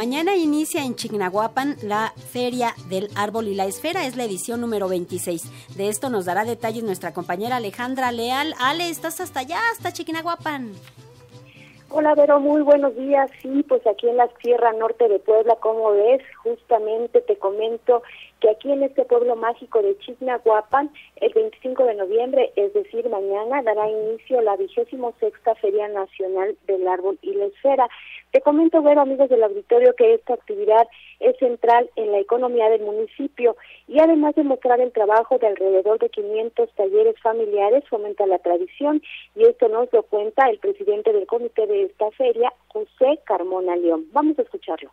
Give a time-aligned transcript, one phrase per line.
[0.00, 4.88] Mañana inicia en Chignahuapan la Feria del Árbol y la Esfera, es la edición número
[4.88, 5.76] 26.
[5.76, 8.54] De esto nos dará detalles nuestra compañera Alejandra Leal.
[8.58, 10.72] Ale, estás hasta allá, hasta Chignahuapan.
[11.90, 13.30] Hola Vero, muy buenos días.
[13.42, 18.02] Sí, pues aquí en la Sierra Norte de Puebla, como ves, justamente te comento
[18.40, 23.62] que aquí en este pueblo mágico de Chignahuapan, el 25 de noviembre, es decir, mañana,
[23.62, 27.88] dará inicio la vigésimo sexta Feria Nacional del Árbol y la Esfera.
[28.32, 32.82] Te comento, ver amigos del auditorio, que esta actividad es central en la economía del
[32.82, 38.38] municipio y además de mostrar el trabajo de alrededor de 500 talleres familiares, fomenta la
[38.38, 39.02] tradición
[39.34, 44.06] y esto nos lo cuenta el presidente del comité de esta feria, José Carmona León.
[44.12, 44.90] Vamos a escucharlo.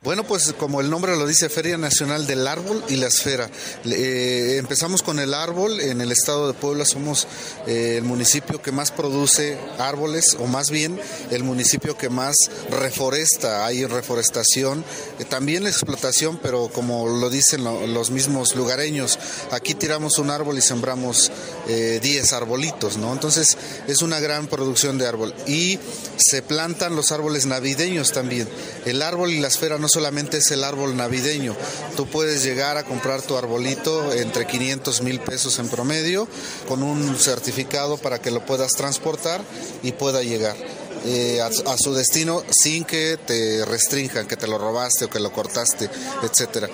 [0.00, 3.50] Bueno, pues como el nombre lo dice, Feria Nacional del Árbol y la Esfera.
[3.84, 5.80] Eh, empezamos con el árbol.
[5.80, 7.26] En el estado de Puebla somos
[7.66, 11.00] eh, el municipio que más produce árboles, o más bien
[11.32, 12.36] el municipio que más
[12.70, 13.66] reforesta.
[13.66, 14.84] Hay reforestación,
[15.18, 19.18] eh, también explotación, pero como lo dicen los mismos lugareños,
[19.50, 21.32] aquí tiramos un árbol y sembramos
[21.66, 23.12] 10 arbolitos, ¿no?
[23.12, 25.34] Entonces es una gran producción de árbol.
[25.48, 25.80] Y
[26.18, 28.48] se plantan los árboles navideños también.
[28.84, 31.56] El árbol y la esfera no solamente es el árbol navideño.
[31.96, 36.28] Tú puedes llegar a comprar tu arbolito entre 500 mil pesos en promedio
[36.66, 39.42] con un certificado para que lo puedas transportar
[39.82, 40.56] y pueda llegar.
[41.04, 45.32] Eh, a, su destino sin que te restrinjan, que te lo robaste o que lo
[45.32, 45.88] cortaste,
[46.22, 46.68] etcétera.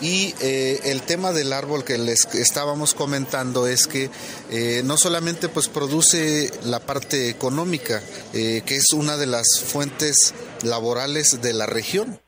[0.00, 4.10] Y eh, el tema del árbol que les estábamos comentando es que
[4.50, 8.00] eh, no solamente pues produce la parte económica,
[8.32, 12.20] que es una de las fuentes laborales de la región.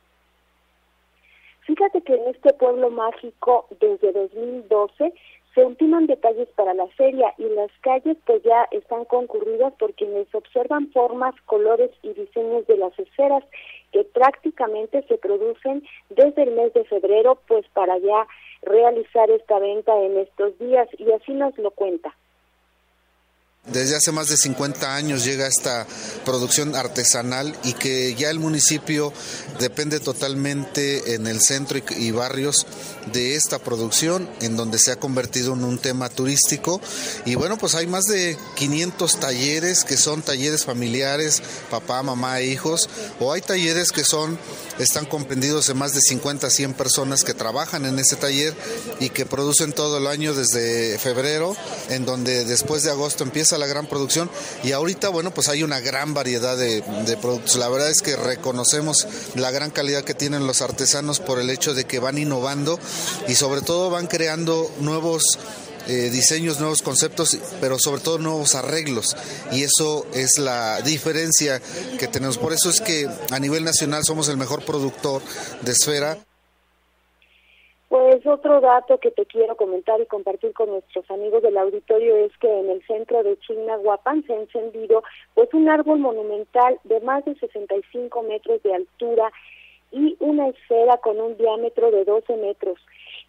[1.81, 5.15] Fíjate que en este pueblo mágico, desde 2012,
[5.55, 10.27] se ultiman detalles para la feria y las calles pues ya están concurridas por quienes
[10.35, 13.43] observan formas, colores y diseños de las esferas
[13.93, 18.27] que prácticamente se producen desde el mes de febrero pues para ya
[18.61, 22.15] realizar esta venta en estos días y así nos lo cuenta.
[23.67, 25.87] Desde hace más de 50 años llega esta
[26.25, 29.13] producción artesanal y que ya el municipio
[29.61, 32.67] depende totalmente en el centro y, barrios
[33.13, 36.81] de esta producción, en donde se ha convertido en un tema turístico.
[37.27, 42.47] Y bueno, pues hay más de 500 talleres que son talleres familiares, papá, mamá e
[42.47, 42.89] hijos,
[43.21, 44.39] o hay talleres que son,
[44.79, 48.55] están comprendidos en más de 50 a 100 personas que trabajan en ese taller
[49.01, 51.55] y que producen todo el año desde febrero,
[51.91, 54.31] en donde después de agosto empieza a la gran producción
[54.63, 56.83] y ahorita, bueno, pues hay una gran variedad de,
[57.21, 57.57] productos.
[57.57, 61.75] La verdad es que reconocemos la gran calidad que tienen los artesanos por el hecho
[61.75, 62.79] de que van innovando
[63.29, 65.23] y sobre todo van creando nuevos
[65.87, 69.17] eh, diseños, nuevos conceptos, pero sobre todo nuevos arreglos.
[69.51, 71.61] Y eso es la diferencia
[71.99, 72.39] que tenemos.
[72.39, 75.23] Por eso es que a nivel nacional somos el mejor productor
[75.63, 76.19] de esfera.
[78.33, 82.61] Otro dato que te quiero comentar y compartir con nuestros amigos del auditorio es que
[82.61, 85.03] en el centro de Chignahuapan se ha encendido
[85.35, 89.33] pues un árbol monumental de más de 65 metros de altura
[89.91, 92.79] y una esfera con un diámetro de 12 metros.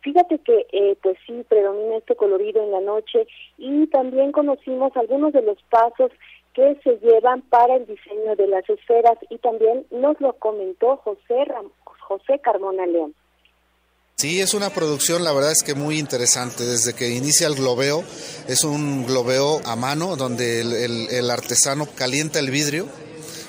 [0.02, 3.26] Fíjate que eh, pues sí predomina este colorido en la noche
[3.58, 6.12] y también conocimos algunos de los pasos
[6.54, 11.48] que se llevan para el diseño de las esferas y también nos lo comentó José
[12.02, 13.16] José Carmona León.
[14.22, 16.64] Sí, es una producción, la verdad es que muy interesante.
[16.64, 18.04] Desde que inicia el globeo,
[18.48, 22.88] es un globeo a mano donde el, artesano calienta el vidrio,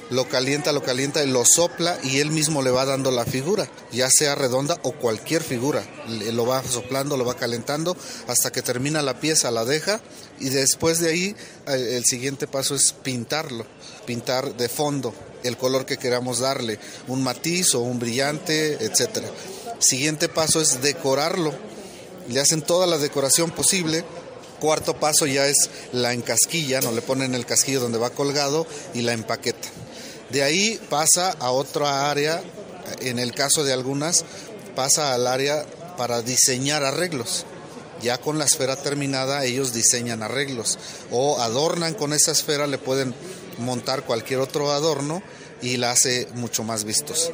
[0.08, 3.70] lo calienta, lo calienta y lo sopla y él mismo le va dando la figura,
[3.92, 5.84] ya sea redonda o cualquier figura.
[6.32, 7.94] Lo va soplando, lo va calentando
[8.26, 10.00] hasta que termina la pieza, la deja
[10.40, 13.66] y después de ahí eh, el siguiente paso es pintarlo,
[14.06, 15.12] pintar de fondo
[15.42, 16.78] el color que queramos darle,
[17.08, 19.28] un matiz o un brillante, etcétera.
[19.82, 21.52] Siguiente paso es decorarlo.
[22.28, 24.04] Le hacen toda la decoración posible.
[24.60, 28.64] Cuarto paso ya es la encasquilla, no le ponen el casquillo donde va colgado
[28.94, 29.68] y la empaqueta.
[30.30, 32.40] De ahí pasa a otra área,
[33.00, 34.24] en el caso de algunas,
[34.76, 37.44] pasa al área para diseñar arreglos.
[38.02, 40.78] Ya con la esfera terminada ellos diseñan arreglos
[41.10, 43.14] o adornan con esa esfera, le pueden
[43.58, 45.22] montar cualquier otro adorno
[45.60, 47.32] y la hace mucho más vistosa.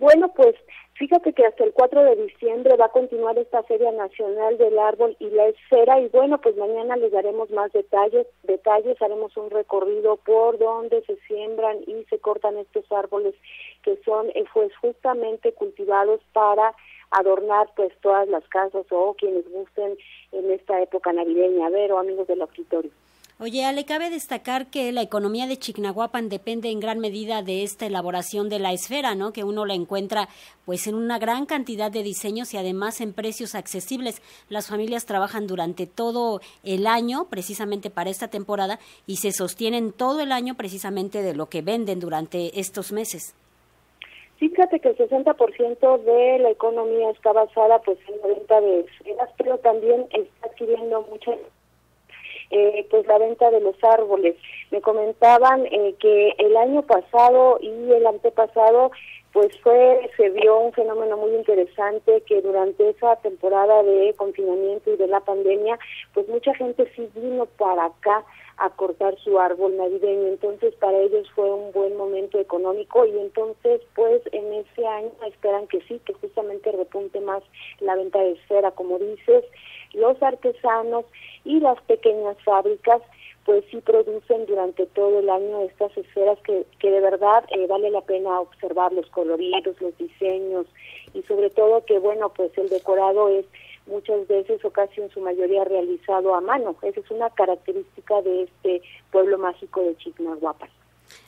[0.00, 0.56] Bueno, pues
[0.94, 5.14] fíjate que hasta el 4 de diciembre va a continuar esta Feria Nacional del Árbol
[5.18, 10.16] y la Esfera y bueno, pues mañana les daremos más detalles, detalles, haremos un recorrido
[10.16, 13.34] por donde se siembran y se cortan estos árboles
[13.82, 16.74] que son eh, pues justamente cultivados para
[17.10, 19.98] adornar pues todas las casas o quienes gusten
[20.32, 21.66] en esta época navideña.
[21.66, 22.90] A ver, o amigos del auditorio.
[23.42, 27.86] Oye, Ale, cabe destacar que la economía de Chignahuapan depende en gran medida de esta
[27.86, 29.32] elaboración de la esfera, ¿no?
[29.32, 30.28] Que uno la encuentra
[30.66, 34.20] pues en una gran cantidad de diseños y además en precios accesibles.
[34.50, 40.20] Las familias trabajan durante todo el año precisamente para esta temporada y se sostienen todo
[40.20, 43.34] el año precisamente de lo que venden durante estos meses.
[44.36, 49.30] Fíjate que el 60% de la economía está basada pues en la venta de esferas,
[49.38, 51.32] pero también está adquiriendo mucha
[52.50, 54.36] eh, pues la venta de los árboles.
[54.70, 58.90] Me comentaban eh, que el año pasado y el antepasado
[59.32, 64.96] pues fue se vio un fenómeno muy interesante que durante esa temporada de confinamiento y
[64.96, 65.78] de la pandemia
[66.14, 68.24] pues mucha gente sí vino para acá
[68.56, 73.80] a cortar su árbol navideño entonces para ellos fue un buen momento económico y entonces
[73.94, 77.42] pues en ese año esperan que sí que justamente repunte más
[77.78, 79.44] la venta de esfera como dices
[79.94, 81.04] los artesanos
[81.44, 83.02] y las pequeñas fábricas
[83.44, 87.90] pues sí producen durante todo el año estas esferas que, que de verdad eh, vale
[87.90, 90.66] la pena observar los coloridos, los diseños
[91.14, 93.46] y sobre todo que bueno pues el decorado es
[93.86, 96.76] muchas veces o casi en su mayoría realizado a mano.
[96.82, 100.70] Esa es una característica de este pueblo mágico de Chignahuapan.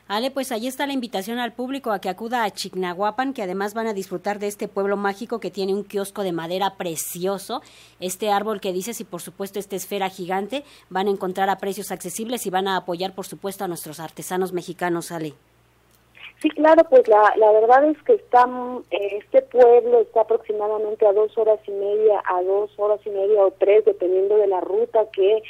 [0.08, 3.72] Ale, pues ahí está la invitación al público a que acuda a Chignahuapan, que además
[3.72, 7.62] van a disfrutar de este pueblo mágico que tiene un kiosco de madera precioso,
[8.00, 11.92] este árbol que dices y por supuesto esta esfera gigante, van a encontrar a precios
[11.92, 15.34] accesibles y van a apoyar por supuesto a nuestros artesanos mexicanos, Ale.
[16.42, 18.48] Sí, claro, pues la, la verdad es que está,
[18.90, 23.44] eh, este pueblo está aproximadamente a dos horas y media, a dos horas y media
[23.44, 25.40] o tres, dependiendo de la ruta que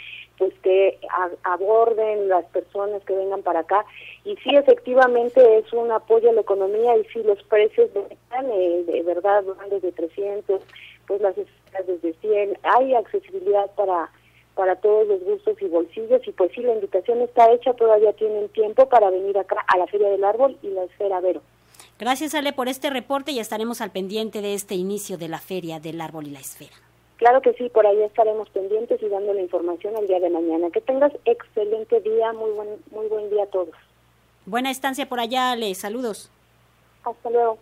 [1.44, 3.84] aborden las personas que vengan para acá
[4.24, 8.84] y sí efectivamente es un apoyo a la economía y sí los precios están eh,
[8.86, 10.60] de verdad van desde 300
[11.06, 14.10] pues las esferas desde 100 hay accesibilidad para
[14.54, 18.48] para todos los gustos y bolsillos y pues sí, la invitación está hecha, todavía tienen
[18.50, 21.42] tiempo para venir acá a la Feria del Árbol y la Esfera Vero.
[21.98, 25.80] Gracias Ale por este reporte y estaremos al pendiente de este inicio de la Feria
[25.80, 26.75] del Árbol y la Esfera.
[27.22, 30.70] Claro que sí, por ahí estaremos pendientes y dando la información el día de mañana.
[30.72, 33.76] Que tengas excelente día, muy buen, muy buen día a todos.
[34.44, 35.72] Buena estancia por allá, Ale.
[35.76, 36.32] Saludos.
[37.04, 37.58] Hasta luego.